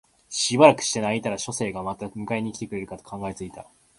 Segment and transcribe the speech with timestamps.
[0.31, 3.67] しばらくして泣いたら書生がまた迎えに来てくれるかと考え付いた